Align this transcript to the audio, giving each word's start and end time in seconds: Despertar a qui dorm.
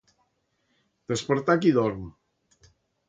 Despertar 1.13 1.57
a 1.59 1.61
qui 1.67 1.75
dorm. 1.77 2.09